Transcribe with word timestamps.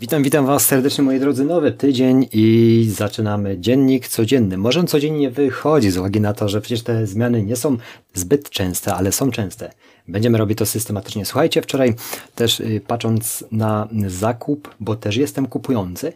Witam, 0.00 0.22
witam 0.22 0.46
Was 0.46 0.66
serdecznie 0.66 1.04
moi 1.04 1.20
drodzy, 1.20 1.44
nowy 1.44 1.72
tydzień 1.72 2.28
i 2.32 2.86
zaczynamy 2.94 3.58
dziennik 3.58 4.08
codzienny. 4.08 4.56
Może 4.56 4.80
on 4.80 4.86
codziennie 4.86 5.30
wychodzi 5.30 5.90
z 5.90 5.96
uwagi 5.96 6.20
na 6.20 6.32
to, 6.32 6.48
że 6.48 6.60
przecież 6.60 6.82
te 6.82 7.06
zmiany 7.06 7.42
nie 7.42 7.56
są 7.56 7.76
zbyt 8.14 8.50
częste, 8.50 8.94
ale 8.94 9.12
są 9.12 9.30
częste. 9.30 9.70
Będziemy 10.08 10.38
robić 10.38 10.58
to 10.58 10.66
systematycznie. 10.66 11.24
Słuchajcie, 11.24 11.62
wczoraj 11.62 11.94
też 12.34 12.60
y, 12.60 12.80
patrząc 12.86 13.44
na 13.52 13.88
zakup, 14.06 14.74
bo 14.80 14.96
też 14.96 15.16
jestem 15.16 15.46
kupujący, 15.46 16.12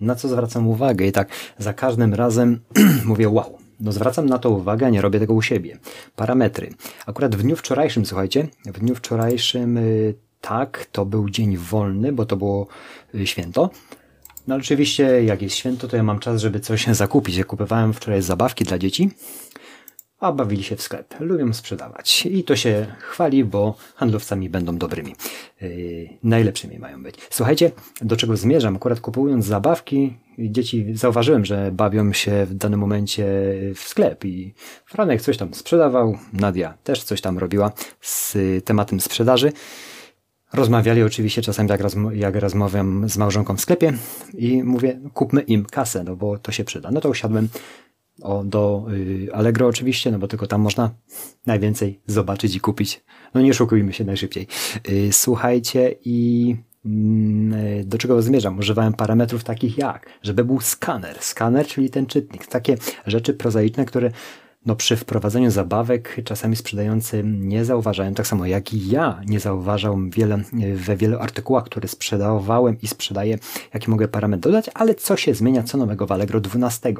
na 0.00 0.14
co 0.14 0.28
zwracam 0.28 0.68
uwagę 0.68 1.06
i 1.06 1.12
tak 1.12 1.28
za 1.58 1.72
każdym 1.72 2.14
razem 2.14 2.60
mówię 3.04 3.28
wow, 3.28 3.58
no 3.80 3.92
zwracam 3.92 4.26
na 4.26 4.38
to 4.38 4.50
uwagę, 4.50 4.90
nie 4.90 5.02
robię 5.02 5.20
tego 5.20 5.34
u 5.34 5.42
siebie. 5.42 5.78
Parametry. 6.16 6.70
Akurat 7.06 7.36
w 7.36 7.42
dniu 7.42 7.56
wczorajszym, 7.56 8.06
słuchajcie, 8.06 8.48
w 8.66 8.80
dniu 8.80 8.94
wczorajszym 8.94 9.76
y, 9.76 10.14
tak, 10.42 10.86
to 10.92 11.06
był 11.06 11.30
dzień 11.30 11.56
wolny, 11.56 12.12
bo 12.12 12.26
to 12.26 12.36
było 12.36 12.66
y, 13.14 13.26
święto. 13.26 13.70
No 14.46 14.54
oczywiście, 14.54 15.24
jak 15.24 15.42
jest 15.42 15.56
święto, 15.56 15.88
to 15.88 15.96
ja 15.96 16.02
mam 16.02 16.18
czas, 16.18 16.40
żeby 16.40 16.60
coś 16.60 16.86
zakupić. 17.02 17.36
Ja 17.36 17.44
kupowałem 17.44 17.92
wczoraj 17.92 18.22
zabawki 18.22 18.64
dla 18.64 18.78
dzieci, 18.78 19.10
a 20.20 20.32
bawili 20.32 20.62
się 20.62 20.76
w 20.76 20.82
sklep. 20.82 21.14
Lubią 21.20 21.52
sprzedawać. 21.52 22.26
I 22.26 22.44
to 22.44 22.56
się 22.56 22.86
chwali, 22.98 23.44
bo 23.44 23.74
handlowcami 23.94 24.50
będą 24.50 24.78
dobrymi. 24.78 25.14
Yy, 25.60 26.08
najlepszymi 26.22 26.78
mają 26.78 27.02
być. 27.02 27.14
Słuchajcie, 27.30 27.70
do 28.00 28.16
czego 28.16 28.36
zmierzam? 28.36 28.76
Akurat 28.76 29.00
kupując 29.00 29.44
zabawki, 29.44 30.16
dzieci 30.38 30.86
zauważyłem, 30.94 31.44
że 31.44 31.72
bawią 31.72 32.12
się 32.12 32.46
w 32.46 32.54
danym 32.54 32.80
momencie 32.80 33.24
w 33.74 33.80
sklep 33.80 34.24
i 34.24 34.54
Franek 34.86 35.22
coś 35.22 35.36
tam 35.36 35.54
sprzedawał, 35.54 36.18
Nadia 36.32 36.74
też 36.84 37.02
coś 37.02 37.20
tam 37.20 37.38
robiła 37.38 37.72
z 38.00 38.36
tematem 38.64 39.00
sprzedaży. 39.00 39.52
Rozmawiali 40.52 41.02
oczywiście 41.02 41.42
czasami 41.42 41.70
jak, 41.70 41.80
rozm 41.80 42.10
jak 42.14 42.36
rozmawiam 42.36 43.08
z 43.08 43.16
małżonką 43.16 43.56
w 43.56 43.60
sklepie 43.60 43.92
i 44.34 44.62
mówię, 44.62 45.00
kupmy 45.14 45.40
im 45.40 45.64
kasę, 45.64 46.04
no 46.04 46.16
bo 46.16 46.38
to 46.38 46.52
się 46.52 46.64
przyda. 46.64 46.90
No 46.90 47.00
to 47.00 47.08
usiadłem 47.08 47.48
o, 48.22 48.44
do 48.44 48.86
y, 48.92 49.28
Allegro 49.32 49.66
oczywiście, 49.66 50.10
no 50.10 50.18
bo 50.18 50.28
tylko 50.28 50.46
tam 50.46 50.60
można 50.60 50.90
najwięcej 51.46 52.00
zobaczyć 52.06 52.56
i 52.56 52.60
kupić. 52.60 53.04
No 53.34 53.40
nie 53.40 53.54
szukujmy 53.54 53.92
się 53.92 54.04
najszybciej. 54.04 54.46
Y, 54.88 55.08
słuchajcie 55.12 55.94
i 56.04 56.56
mm, 56.84 57.52
y, 57.52 57.84
do 57.84 57.98
czego 57.98 58.22
zmierzam? 58.22 58.58
Używałem 58.58 58.92
parametrów 58.92 59.44
takich 59.44 59.78
jak, 59.78 60.06
żeby 60.22 60.44
był 60.44 60.60
skaner. 60.60 61.18
Skaner, 61.20 61.66
czyli 61.66 61.90
ten 61.90 62.06
czytnik. 62.06 62.46
Takie 62.46 62.76
rzeczy 63.06 63.34
prozaiczne, 63.34 63.84
które 63.84 64.10
no 64.66 64.76
przy 64.76 64.96
wprowadzeniu 64.96 65.50
zabawek 65.50 66.16
czasami 66.24 66.56
sprzedający 66.56 67.22
nie 67.24 67.64
zauważają, 67.64 68.14
tak 68.14 68.26
samo 68.26 68.46
jak 68.46 68.74
i 68.74 68.88
ja 68.88 69.20
nie 69.26 69.40
zauważam 69.40 70.10
wiele, 70.10 70.42
we 70.74 70.96
wielu 70.96 71.18
artykułach, 71.18 71.64
które 71.64 71.88
sprzedawałem 71.88 72.76
i 72.82 72.88
sprzedaję, 72.88 73.38
jaki 73.74 73.90
mogę 73.90 74.08
parametr 74.08 74.42
dodać, 74.42 74.70
ale 74.74 74.94
co 74.94 75.16
się 75.16 75.34
zmienia, 75.34 75.62
co 75.62 75.78
nowego 75.78 76.06
w 76.06 76.12
Allegro 76.12 76.40
12. 76.40 76.94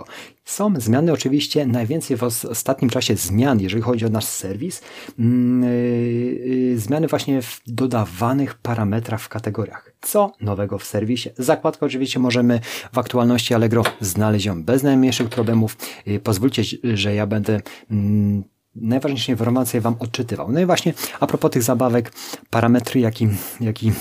Są 0.44 0.72
zmiany 0.76 1.12
oczywiście, 1.12 1.66
najwięcej 1.66 2.16
w 2.16 2.22
ostatnim 2.22 2.90
czasie 2.90 3.16
zmian, 3.16 3.60
jeżeli 3.60 3.82
chodzi 3.82 4.06
o 4.06 4.08
nasz 4.08 4.24
serwis, 4.24 4.82
yy, 5.18 6.78
zmiany 6.78 7.06
właśnie 7.06 7.42
w 7.42 7.60
dodawanych 7.66 8.54
parametrach 8.54 9.20
w 9.20 9.28
kategoriach. 9.28 9.92
Co 10.00 10.32
nowego 10.40 10.78
w 10.78 10.84
serwisie? 10.84 11.30
Zakładkę 11.38 11.86
oczywiście 11.86 12.18
możemy 12.18 12.60
w 12.92 12.98
aktualności 12.98 13.54
Allegro 13.54 13.82
znaleźć 14.00 14.46
ją 14.46 14.62
bez 14.64 14.82
najmniejszych 14.82 15.28
problemów. 15.28 15.76
Pozwólcie, 16.22 16.62
że 16.94 17.14
ja 17.14 17.26
będę 17.26 17.51
mm, 17.90 18.44
najważniejsze 18.74 19.32
informacje 19.32 19.80
Wam 19.80 19.96
odczytywał. 19.98 20.52
No 20.52 20.60
i 20.60 20.66
właśnie 20.66 20.94
a 21.20 21.26
propos 21.26 21.50
tych 21.50 21.62
zabawek, 21.62 22.12
parametry, 22.50 23.00
jaki, 23.00 23.28
jaki 23.60 23.92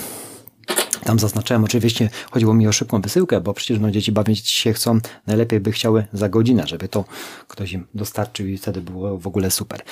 tam 1.04 1.18
zaznaczyłem, 1.18 1.64
oczywiście 1.64 2.10
chodziło 2.30 2.54
mi 2.54 2.68
o 2.68 2.72
szybką 2.72 3.00
wysyłkę, 3.00 3.40
bo 3.40 3.54
przecież 3.54 3.78
no, 3.78 3.90
dzieci 3.90 4.12
bawić 4.12 4.48
się 4.48 4.72
chcą, 4.72 4.98
najlepiej 5.26 5.60
by 5.60 5.72
chciały 5.72 6.06
za 6.12 6.28
godzinę, 6.28 6.66
żeby 6.66 6.88
to 6.88 7.04
ktoś 7.48 7.72
im 7.72 7.86
dostarczył 7.94 8.46
i 8.46 8.58
wtedy 8.58 8.80
było 8.80 9.18
w 9.18 9.26
ogóle 9.26 9.50
super. 9.50 9.82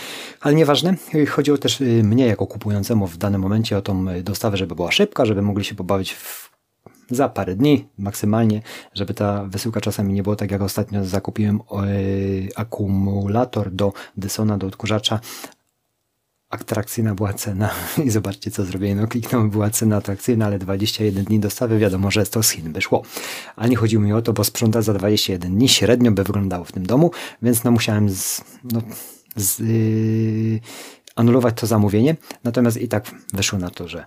Ale 0.40 0.54
nieważne, 0.54 0.94
chodziło 1.28 1.58
też 1.58 1.80
y, 1.80 2.02
mnie 2.04 2.26
jako 2.26 2.46
kupującemu 2.46 3.06
w 3.06 3.16
danym 3.16 3.40
momencie 3.40 3.78
o 3.78 3.82
tą 3.82 4.06
dostawę, 4.22 4.56
żeby 4.56 4.74
była 4.74 4.92
szybka, 4.92 5.24
żeby 5.24 5.42
mogli 5.42 5.64
się 5.64 5.74
pobawić 5.74 6.12
w 6.12 6.49
za 7.10 7.28
parę 7.28 7.56
dni 7.56 7.88
maksymalnie, 7.98 8.62
żeby 8.94 9.15
ta 9.15 9.44
wysyłka 9.44 9.81
czasami 9.81 10.12
nie 10.12 10.22
było 10.22 10.37
tak 10.37 10.50
jak 10.50 10.62
ostatnio 10.62 11.04
zakupiłem 11.04 11.60
yy, 11.72 12.48
akumulator 12.56 13.71
do 13.71 13.93
Dysona, 14.16 14.59
do 14.59 14.66
odkurzacza, 14.66 15.21
atrakcyjna 16.50 17.15
była 17.15 17.32
cena. 17.32 17.71
I 18.06 18.10
zobaczcie 18.10 18.50
co 18.50 18.65
zrobiłem, 18.65 19.00
no 19.00 19.06
kliknąłem, 19.06 19.50
była 19.50 19.71
cena 19.71 19.97
atrakcyjna, 19.97 20.47
ale 20.47 20.59
21 20.59 21.25
dni 21.25 21.41
dostawy, 21.41 21.78
wiadomo, 21.78 22.10
że 22.10 22.26
to 22.26 22.43
z 22.43 22.50
Chin 22.50 22.72
wyszło. 22.72 23.03
Ale 23.56 23.69
nie 23.69 23.77
chodziło 23.77 24.03
mi 24.03 24.12
o 24.12 24.22
to, 24.22 24.32
bo 24.32 24.44
sprzątać 24.44 24.84
za 24.84 24.94
21 24.94 25.54
dni 25.54 25.69
średnio 25.69 26.12
by 26.12 26.25
wyglądało 26.25 26.65
w 26.65 26.72
tym 26.72 26.87
domu, 26.87 27.10
więc 27.42 27.65
no 27.65 27.71
musiałem 27.71 28.10
z, 28.10 28.44
no, 28.65 28.82
z, 29.37 29.59
yy, 29.59 30.60
anulować 31.16 31.60
to 31.60 31.66
zamówienie, 31.66 32.16
natomiast 32.44 32.77
i 32.77 32.88
tak 32.88 33.10
wyszło 33.32 33.59
na 33.59 33.71
to, 33.71 33.88
że 33.88 34.04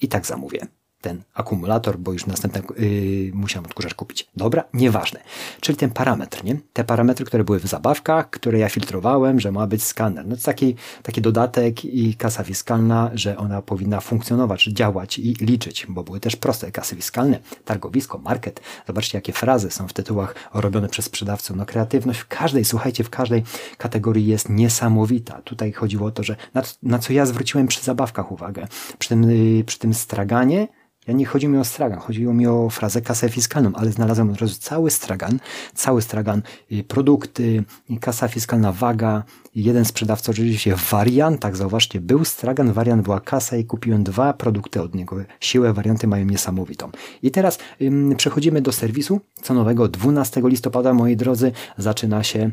i 0.00 0.08
tak 0.08 0.26
zamówię 0.26 0.66
ten 1.04 1.22
akumulator, 1.34 1.98
bo 1.98 2.12
już 2.12 2.26
następny 2.26 2.62
yy, 2.78 3.32
musiałem 3.34 3.66
odkurzacz 3.66 3.94
kupić. 3.94 4.28
Dobra, 4.36 4.64
nieważne. 4.74 5.20
Czyli 5.60 5.76
ten 5.76 5.90
parametr, 5.90 6.44
nie? 6.44 6.56
Te 6.72 6.84
parametry, 6.84 7.24
które 7.24 7.44
były 7.44 7.60
w 7.60 7.66
zabawkach, 7.66 8.30
które 8.30 8.58
ja 8.58 8.68
filtrowałem, 8.68 9.40
że 9.40 9.52
ma 9.52 9.66
być 9.66 9.84
skaner. 9.84 10.26
No 10.26 10.36
to 10.36 10.42
taki, 10.42 10.74
taki 11.02 11.20
dodatek 11.22 11.84
i 11.84 12.14
kasa 12.14 12.44
fiskalna, 12.44 13.10
że 13.14 13.36
ona 13.36 13.62
powinna 13.62 14.00
funkcjonować, 14.00 14.64
działać 14.64 15.18
i 15.18 15.34
liczyć, 15.40 15.86
bo 15.88 16.04
były 16.04 16.20
też 16.20 16.36
proste 16.36 16.72
kasy 16.72 16.96
fiskalne, 16.96 17.40
targowisko, 17.64 18.18
market. 18.18 18.60
Zobaczcie, 18.86 19.18
jakie 19.18 19.32
frazy 19.32 19.70
są 19.70 19.88
w 19.88 19.92
tytułach 19.92 20.34
robione 20.54 20.88
przez 20.88 21.04
sprzedawców. 21.04 21.56
No 21.56 21.66
kreatywność 21.66 22.20
w 22.20 22.28
każdej, 22.28 22.64
słuchajcie, 22.64 23.04
w 23.04 23.10
każdej 23.10 23.42
kategorii 23.78 24.26
jest 24.26 24.48
niesamowita. 24.48 25.42
Tutaj 25.42 25.72
chodziło 25.72 26.06
o 26.06 26.10
to, 26.10 26.22
że 26.22 26.36
na, 26.54 26.62
na 26.82 26.98
co 26.98 27.12
ja 27.12 27.26
zwróciłem 27.26 27.66
przy 27.66 27.82
zabawkach 27.82 28.32
uwagę. 28.32 28.66
Przy 28.98 29.08
tym, 29.08 29.30
yy, 29.30 29.64
przy 29.64 29.78
tym 29.78 29.94
straganie 29.94 30.68
ja 31.06 31.14
nie 31.14 31.26
chodzi 31.26 31.48
mi 31.48 31.58
o 31.58 31.64
stragan, 31.64 31.98
chodziło 31.98 32.34
mi 32.34 32.46
o 32.46 32.70
frazę 32.70 33.02
kasę 33.02 33.28
fiskalną, 33.28 33.70
ale 33.74 33.92
znalazłem 33.92 34.30
od 34.30 34.40
razu 34.40 34.54
cały 34.60 34.90
stragan, 34.90 35.38
cały 35.74 36.02
stragan, 36.02 36.42
y, 36.72 36.84
produkty, 36.84 37.64
kasa 38.00 38.28
fiskalna, 38.28 38.72
waga, 38.72 39.22
jeden 39.54 39.84
sprzedawca 39.84 40.32
oczywiście 40.32 40.76
w 40.76 40.90
wariantach, 40.90 41.56
zauważcie, 41.56 42.00
był 42.00 42.24
stragan, 42.24 42.72
wariant 42.72 43.02
była 43.02 43.20
kasa 43.20 43.56
i 43.56 43.64
kupiłem 43.64 44.04
dwa 44.04 44.32
produkty 44.32 44.82
od 44.82 44.94
niego. 44.94 45.16
Siłę 45.40 45.72
warianty 45.72 46.06
mają 46.06 46.24
niesamowitą. 46.24 46.90
I 47.22 47.30
teraz 47.30 47.58
ym, 47.82 48.14
przechodzimy 48.16 48.62
do 48.62 48.72
serwisu, 48.72 49.20
co 49.42 49.54
nowego 49.54 49.88
12 49.88 50.42
listopada, 50.44 50.94
moi 50.94 51.16
drodzy, 51.16 51.52
zaczyna 51.78 52.22
się 52.22 52.50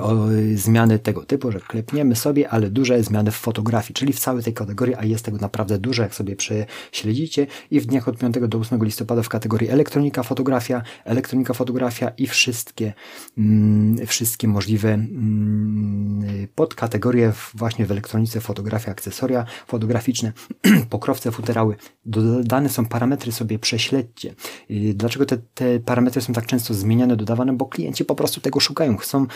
o 0.00 0.26
zmiany 0.54 0.98
tego 0.98 1.24
typu, 1.24 1.52
że 1.52 1.60
klepniemy 1.60 2.16
sobie, 2.16 2.48
ale 2.48 2.70
duże 2.70 3.02
zmiany 3.02 3.30
w 3.30 3.34
fotografii, 3.36 3.94
czyli 3.94 4.12
w 4.12 4.20
całej 4.20 4.42
tej 4.42 4.54
kategorii, 4.54 4.94
a 4.94 5.04
jest 5.04 5.24
tego 5.24 5.38
naprawdę 5.38 5.78
dużo, 5.78 6.02
jak 6.02 6.14
sobie 6.14 6.36
prześledzicie 6.36 7.46
i 7.70 7.80
w 7.80 7.86
dniach 7.86 8.08
od 8.08 8.18
5 8.18 8.34
do 8.48 8.58
8 8.58 8.84
listopada 8.84 9.22
w 9.22 9.28
kategorii 9.28 9.68
elektronika, 9.68 10.22
fotografia, 10.22 10.82
elektronika, 11.04 11.54
fotografia 11.54 12.08
i 12.08 12.26
wszystkie, 12.26 12.92
mm, 13.38 14.06
wszystkie 14.06 14.48
możliwe 14.48 14.94
mm, 14.94 16.46
podkategorie 16.54 17.32
właśnie 17.54 17.86
w 17.86 17.90
elektronice, 17.90 18.40
fotografia, 18.40 18.90
akcesoria 18.90 19.46
fotograficzne, 19.66 20.32
pokrowce, 20.90 21.32
futerały. 21.32 21.76
Dodane 22.06 22.68
są 22.68 22.86
parametry, 22.86 23.32
sobie 23.32 23.58
prześledźcie. 23.58 24.34
Dlaczego 24.94 25.26
te, 25.26 25.38
te 25.54 25.80
parametry 25.80 26.20
są 26.20 26.32
tak 26.32 26.46
często 26.46 26.74
zmieniane, 26.74 27.16
dodawane? 27.16 27.52
Bo 27.52 27.66
klienci 27.66 28.04
po 28.04 28.14
prostu 28.14 28.40
tego 28.40 28.60
szukają, 28.60 28.96
chcą 28.96 29.26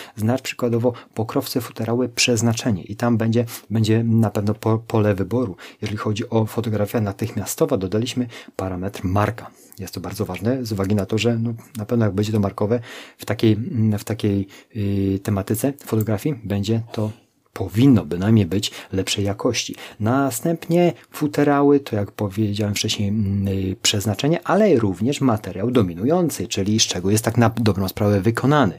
przykładowo 0.41 0.93
pokrowce 1.15 1.61
futerały 1.61 2.09
przeznaczenie 2.09 2.83
i 2.83 2.97
tam 2.97 3.17
będzie, 3.17 3.45
będzie 3.71 4.05
na 4.05 4.31
pewno 4.31 4.55
po, 4.55 4.79
pole 4.79 5.15
wyboru. 5.15 5.57
Jeżeli 5.83 5.99
chodzi 5.99 6.31
o 6.31 6.47
fotografię 6.47 7.01
natychmiastowa, 7.01 7.77
dodaliśmy 7.77 8.27
parametr 8.57 9.05
marka. 9.05 9.51
Jest 9.79 9.95
to 9.95 10.01
bardzo 10.01 10.25
ważne 10.25 10.65
z 10.65 10.73
uwagi 10.73 10.95
na 10.95 11.07
to, 11.07 11.19
że 11.19 11.39
no, 11.39 11.55
na 11.77 11.87
pewno 11.87 12.05
jak 12.05 12.15
będzie 12.15 12.33
to 12.33 12.41
markowe 12.41 12.81
w 13.19 13.25
takiej, 13.25 13.57
w 13.99 14.05
takiej 14.05 14.47
yy, 14.75 15.19
tematyce 15.19 15.73
fotografii, 15.87 16.41
będzie 16.45 16.83
to 16.93 17.11
powinno 17.53 18.05
bynajmniej 18.05 18.47
być 18.47 18.71
lepszej 18.93 19.25
jakości. 19.25 19.75
Następnie 20.01 20.93
futerały, 21.11 21.81
to 21.81 21.97
jak 21.97 22.13
powiedziałem 22.13 22.75
wcześniej, 22.75 23.09
mm, 23.09 23.49
y, 23.49 23.77
przeznaczenie, 23.83 24.41
ale 24.45 24.77
również 24.77 25.21
materiał 25.21 25.71
dominujący, 25.71 26.49
czyli 26.49 26.81
z 26.81 26.83
czego 26.83 27.11
jest 27.11 27.25
tak 27.25 27.37
na 27.37 27.51
dobrą 27.57 27.89
sprawę 27.89 28.21
wykonany. 28.21 28.79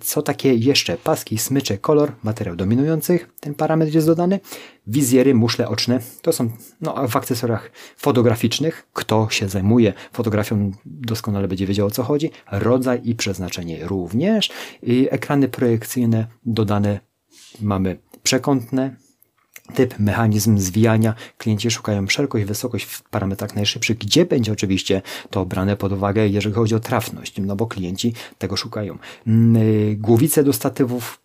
Co 0.00 0.22
takie 0.22 0.54
jeszcze? 0.54 0.96
Paski, 0.96 1.38
smycze, 1.38 1.78
kolor, 1.78 2.12
materiał 2.22 2.56
dominujących, 2.56 3.30
ten 3.40 3.54
parametr 3.54 3.94
jest 3.94 4.06
dodany. 4.06 4.40
Wizjery, 4.86 5.34
muszle 5.34 5.68
oczne, 5.68 6.00
to 6.22 6.32
są 6.32 6.50
no, 6.80 7.08
w 7.08 7.16
akcesoriach 7.16 7.70
fotograficznych. 7.96 8.86
Kto 8.92 9.28
się 9.30 9.48
zajmuje 9.48 9.92
fotografią, 10.12 10.72
doskonale 10.86 11.48
będzie 11.48 11.66
wiedział 11.66 11.86
o 11.86 11.90
co 11.90 12.02
chodzi. 12.02 12.30
Rodzaj 12.50 13.00
i 13.04 13.14
przeznaczenie 13.14 13.86
również. 13.86 14.50
I 14.82 15.08
ekrany 15.10 15.48
projekcyjne 15.48 16.26
dodane 16.46 17.00
mamy 17.60 17.98
przekątne, 18.22 18.96
typ, 19.74 19.98
mechanizm 19.98 20.58
zwijania. 20.58 21.14
Klienci 21.38 21.70
szukają 21.70 22.06
szerokość, 22.06 22.44
wysokość 22.44 22.84
w 22.84 23.02
parametrach 23.02 23.54
najszybszych, 23.54 23.98
gdzie 23.98 24.26
będzie 24.26 24.52
oczywiście 24.52 25.02
to 25.30 25.46
brane 25.46 25.76
pod 25.76 25.92
uwagę, 25.92 26.28
jeżeli 26.28 26.54
chodzi 26.54 26.74
o 26.74 26.80
trafność, 26.80 27.34
no 27.40 27.56
bo 27.56 27.66
klienci 27.66 28.14
tego 28.38 28.56
szukają. 28.56 28.98
Mm, 29.26 29.62
y, 29.62 29.96
głowice 29.96 30.44
do 30.44 30.52
statywów 30.52 31.20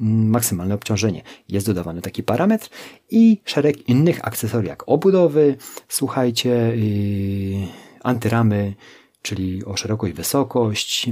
mm, 0.00 0.28
maksymalne 0.28 0.74
obciążenie. 0.74 1.22
Jest 1.48 1.66
dodawany 1.66 2.02
taki 2.02 2.22
parametr 2.22 2.68
i 3.10 3.40
szereg 3.44 3.88
innych 3.88 4.26
akcesorii, 4.26 4.68
jak 4.68 4.82
obudowy, 4.86 5.56
słuchajcie, 5.88 6.50
yy, 6.76 7.66
antyramy, 8.02 8.74
czyli 9.22 9.64
o 9.64 9.76
szerokość, 9.76 10.14
wysokość, 10.14 11.08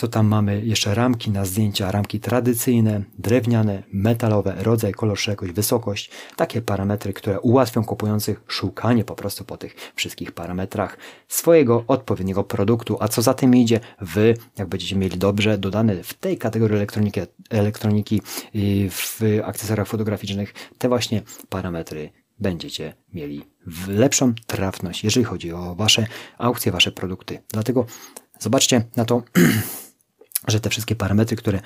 co 0.00 0.08
tam 0.08 0.26
mamy? 0.26 0.62
Jeszcze 0.64 0.94
ramki 0.94 1.30
na 1.30 1.44
zdjęcia, 1.44 1.90
ramki 1.90 2.20
tradycyjne, 2.20 3.02
drewniane, 3.18 3.82
metalowe, 3.92 4.54
rodzaj, 4.58 4.92
kolor, 4.92 5.18
szerokość, 5.18 5.52
wysokość. 5.52 6.10
Takie 6.36 6.62
parametry, 6.62 7.12
które 7.12 7.40
ułatwią 7.40 7.84
kupujących 7.84 8.42
szukanie 8.46 9.04
po 9.04 9.14
prostu 9.14 9.44
po 9.44 9.56
tych 9.56 9.92
wszystkich 9.94 10.32
parametrach 10.32 10.98
swojego 11.28 11.84
odpowiedniego 11.88 12.44
produktu. 12.44 12.96
A 13.00 13.08
co 13.08 13.22
za 13.22 13.34
tym 13.34 13.56
idzie, 13.56 13.80
wy, 14.00 14.34
jak 14.58 14.68
będziecie 14.68 14.96
mieli 14.96 15.18
dobrze 15.18 15.58
dodane 15.58 16.02
w 16.02 16.14
tej 16.14 16.38
kategorii 16.38 16.76
elektroniki, 16.76 17.20
elektroniki 17.50 18.22
w 18.90 19.20
akcesoriach 19.44 19.88
fotograficznych, 19.88 20.54
te 20.78 20.88
właśnie 20.88 21.22
parametry 21.48 22.10
będziecie 22.38 22.94
mieli 23.14 23.42
lepszą 23.88 24.32
trafność, 24.46 25.04
jeżeli 25.04 25.24
chodzi 25.24 25.52
o 25.52 25.74
Wasze 25.74 26.06
aukcje, 26.38 26.72
Wasze 26.72 26.92
produkty. 26.92 27.42
Dlatego 27.48 27.86
zobaczcie 28.38 28.84
na 28.96 29.04
to 29.04 29.22
że 30.48 30.60
te 30.60 30.70
wszystkie 30.70 30.96
parametry, 30.96 31.36
które 31.36 31.60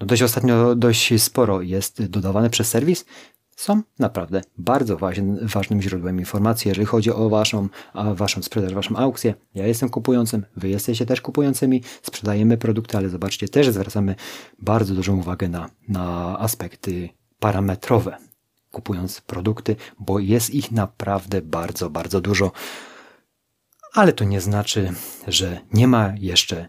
no 0.00 0.06
dość 0.06 0.22
ostatnio 0.22 0.74
dość 0.74 1.22
sporo 1.22 1.62
jest 1.62 2.06
dodawane 2.06 2.50
przez 2.50 2.68
serwis, 2.68 3.04
są 3.58 3.82
naprawdę 3.98 4.40
bardzo 4.58 4.96
ważnym 5.42 5.82
źródłem 5.82 6.18
informacji, 6.18 6.68
jeżeli 6.68 6.86
chodzi 6.86 7.10
o 7.10 7.28
waszą, 7.28 7.68
waszą 8.14 8.42
sprzedaż, 8.42 8.74
waszą 8.74 8.96
aukcję. 8.96 9.34
Ja 9.54 9.66
jestem 9.66 9.88
kupującym, 9.88 10.46
wy 10.56 10.68
jesteście 10.68 11.06
też 11.06 11.20
kupującymi, 11.20 11.82
sprzedajemy 12.02 12.58
produkty, 12.58 12.96
ale 12.96 13.08
zobaczcie, 13.08 13.48
też 13.48 13.68
zwracamy 13.68 14.14
bardzo 14.58 14.94
dużą 14.94 15.18
uwagę 15.18 15.48
na, 15.48 15.70
na 15.88 16.38
aspekty 16.38 17.08
parametrowe, 17.38 18.16
kupując 18.70 19.20
produkty, 19.20 19.76
bo 19.98 20.18
jest 20.18 20.50
ich 20.50 20.72
naprawdę 20.72 21.42
bardzo, 21.42 21.90
bardzo 21.90 22.20
dużo. 22.20 22.52
Ale 23.94 24.12
to 24.12 24.24
nie 24.24 24.40
znaczy, 24.40 24.92
że 25.28 25.60
nie 25.72 25.88
ma 25.88 26.12
jeszcze 26.18 26.68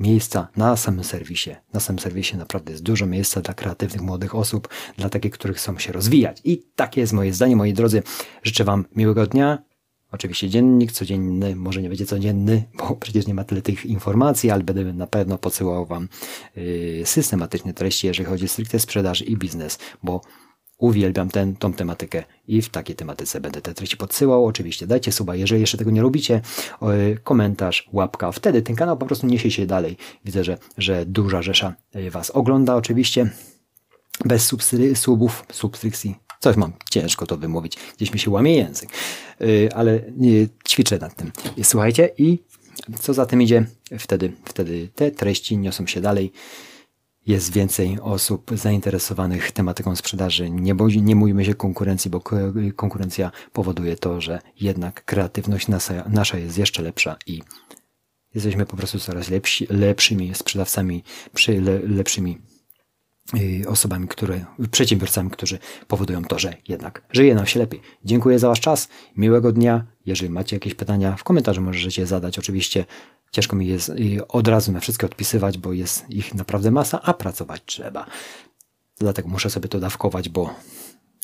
miejsca 0.00 0.48
na 0.56 0.76
samym 0.76 1.04
serwisie. 1.04 1.50
Na 1.72 1.80
samym 1.80 1.98
serwisie 1.98 2.36
naprawdę 2.36 2.72
jest 2.72 2.82
dużo 2.82 3.06
miejsca 3.06 3.40
dla 3.40 3.54
kreatywnych 3.54 4.02
młodych 4.02 4.34
osób, 4.34 4.68
dla 4.96 5.08
takich, 5.08 5.32
których 5.32 5.56
chcą 5.56 5.78
się 5.78 5.92
rozwijać. 5.92 6.40
I 6.44 6.62
takie 6.76 7.00
jest 7.00 7.12
moje 7.12 7.32
zdanie, 7.32 7.56
moi 7.56 7.72
drodzy. 7.72 8.02
Życzę 8.42 8.64
Wam 8.64 8.84
miłego 8.96 9.26
dnia. 9.26 9.58
Oczywiście 10.12 10.48
dziennik 10.48 10.92
codzienny, 10.92 11.56
może 11.56 11.82
nie 11.82 11.88
będzie 11.88 12.06
codzienny, 12.06 12.64
bo 12.74 12.96
przecież 13.00 13.26
nie 13.26 13.34
ma 13.34 13.44
tyle 13.44 13.62
tych 13.62 13.86
informacji, 13.86 14.50
ale 14.50 14.64
będę 14.64 14.92
na 14.92 15.06
pewno 15.06 15.38
podsyłał 15.38 15.86
Wam 15.86 16.08
yy, 16.56 17.02
systematyczne 17.04 17.74
treści, 17.74 18.06
jeżeli 18.06 18.28
chodzi 18.28 18.44
o 18.44 18.48
stricte 18.48 18.78
sprzedaż 18.78 19.22
i 19.22 19.36
biznes, 19.36 19.78
bo 20.02 20.20
Uwielbiam 20.80 21.30
ten, 21.30 21.56
tą 21.56 21.72
tematykę 21.72 22.24
i 22.48 22.62
w 22.62 22.68
takiej 22.68 22.96
tematyce 22.96 23.40
będę 23.40 23.60
te 23.60 23.74
treści 23.74 23.96
podsyłał. 23.96 24.46
Oczywiście 24.46 24.86
dajcie 24.86 25.12
suba, 25.12 25.36
jeżeli 25.36 25.60
jeszcze 25.60 25.78
tego 25.78 25.90
nie 25.90 26.02
robicie, 26.02 26.40
komentarz, 27.24 27.88
łapka. 27.92 28.32
Wtedy 28.32 28.62
ten 28.62 28.76
kanał 28.76 28.96
po 28.96 29.06
prostu 29.06 29.26
niesie 29.26 29.50
się 29.50 29.66
dalej. 29.66 29.96
Widzę, 30.24 30.44
że, 30.44 30.58
że 30.78 31.06
duża 31.06 31.42
rzesza 31.42 31.74
e, 31.92 32.10
Was 32.10 32.30
ogląda 32.30 32.76
oczywiście. 32.76 33.30
Bez 34.24 34.54
subów, 34.94 35.44
subskrypcji. 35.52 36.16
Coś 36.40 36.56
mam, 36.56 36.72
ciężko 36.90 37.26
to 37.26 37.36
wymówić. 37.36 37.76
Gdzieś 37.96 38.12
mi 38.12 38.18
się 38.18 38.30
łamie 38.30 38.56
język. 38.56 38.90
E, 39.40 39.76
ale 39.76 40.02
ćwiczę 40.68 40.98
nad 40.98 41.14
tym. 41.14 41.32
Słuchajcie 41.62 42.10
i 42.18 42.38
co 43.00 43.14
za 43.14 43.26
tym 43.26 43.42
idzie, 43.42 43.66
wtedy, 43.98 44.32
wtedy 44.44 44.88
te 44.94 45.10
treści 45.10 45.58
niosą 45.58 45.86
się 45.86 46.00
dalej 46.00 46.32
jest 47.30 47.52
więcej 47.52 47.98
osób 48.02 48.50
zainteresowanych 48.54 49.52
tematyką 49.52 49.96
sprzedaży. 49.96 50.50
Nie, 50.50 50.74
boi, 50.74 51.02
nie 51.02 51.44
się 51.44 51.54
konkurencji, 51.54 52.10
bo 52.10 52.20
konkurencja 52.76 53.30
powoduje 53.52 53.96
to, 53.96 54.20
że 54.20 54.40
jednak 54.60 55.04
kreatywność 55.04 55.68
nasza, 55.68 56.04
nasza 56.08 56.38
jest 56.38 56.58
jeszcze 56.58 56.82
lepsza 56.82 57.16
i 57.26 57.42
jesteśmy 58.34 58.66
po 58.66 58.76
prostu 58.76 58.98
coraz 58.98 59.30
lepsi, 59.30 59.66
lepszymi 59.70 60.34
sprzedawcami, 60.34 61.02
przy, 61.34 61.60
le, 61.60 61.78
lepszymi 61.78 62.38
y, 63.34 63.68
osobami, 63.68 64.08
które, 64.08 64.44
przedsiębiorcami, 64.70 65.30
którzy 65.30 65.58
powodują 65.88 66.24
to, 66.24 66.38
że 66.38 66.56
jednak 66.68 67.02
żyje 67.12 67.34
nam 67.34 67.46
się 67.46 67.58
lepiej. 67.58 67.80
Dziękuję 68.04 68.38
za 68.38 68.48
Wasz 68.48 68.60
czas, 68.60 68.88
miłego 69.16 69.52
dnia. 69.52 69.86
Jeżeli 70.06 70.30
macie 70.30 70.56
jakieś 70.56 70.74
pytania, 70.74 71.16
w 71.16 71.24
komentarzu 71.24 71.62
możecie 71.62 72.06
zadać. 72.06 72.38
Oczywiście 72.38 72.84
Ciężko 73.30 73.56
mi 73.56 73.66
jest 73.66 73.92
od 74.28 74.48
razu 74.48 74.72
na 74.72 74.80
wszystkie 74.80 75.06
odpisywać, 75.06 75.58
bo 75.58 75.72
jest 75.72 76.10
ich 76.10 76.34
naprawdę 76.34 76.70
masa, 76.70 77.02
a 77.02 77.14
pracować 77.14 77.62
trzeba. 77.66 78.06
Dlatego 78.98 79.28
muszę 79.28 79.50
sobie 79.50 79.68
to 79.68 79.80
dawkować, 79.80 80.28
bo 80.28 80.54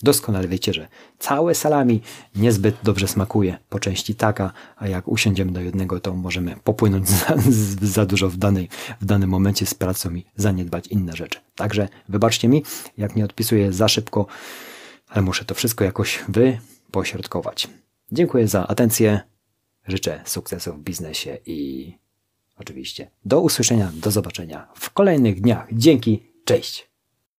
doskonale 0.03 0.49
wiecie, 0.49 0.73
że 0.73 0.89
całe 1.19 1.55
salami 1.55 2.03
niezbyt 2.37 2.77
dobrze 2.83 3.09
smakuje, 3.09 3.59
po 3.69 3.81
części 3.81 4.15
taka, 4.15 4.53
a 4.77 4.89
jak 4.89 5.09
usiądziemy 5.09 5.53
do 5.53 5.61
jednego, 5.61 6.01
to 6.01 6.15
możemy 6.15 6.57
popłynąć 6.65 7.09
za, 7.21 7.35
za 7.83 8.07
dużo 8.07 8.29
w, 8.29 8.37
danej, 8.37 8.69
w 9.01 9.05
danym 9.05 9.31
momencie 9.31 9.67
z 9.67 9.75
pracą 9.75 10.15
i 10.15 10.25
zaniedbać 10.37 10.87
inne 10.87 11.17
rzeczy. 11.17 11.39
Także 11.55 11.89
wybaczcie 12.09 12.49
mi, 12.49 12.65
jak 12.99 13.17
nie 13.17 13.25
odpisuję 13.25 13.73
za 13.73 13.89
szybko, 13.89 14.27
ale 15.09 15.23
muszę 15.23 15.45
to 15.45 15.55
wszystko 15.55 15.85
jakoś 15.85 16.25
wypośrodkować. 16.29 17.69
Dziękuję 18.13 18.49
za 18.49 18.67
atencję. 18.67 19.36
Życzę 19.89 20.23
sukcesu 20.25 20.73
w 20.73 20.79
biznesie 20.79 21.39
i 21.47 21.93
oczywiście 22.57 23.11
do 23.25 23.41
usłyszenia, 23.41 23.93
do 23.95 24.11
zobaczenia 24.11 24.69
w 24.75 24.91
kolejnych 24.91 25.41
dniach. 25.41 25.69
Dzięki, 25.73 26.23
cześć! 26.45 26.96